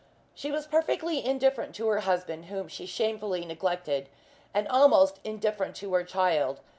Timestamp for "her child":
5.93-6.59